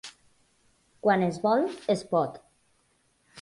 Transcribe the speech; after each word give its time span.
Quan 1.07 1.25
es 1.27 1.37
vol, 1.43 1.67
es 1.97 2.03
pot. 2.15 2.41